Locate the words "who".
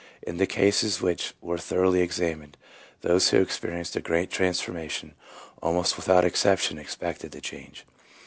3.29-3.39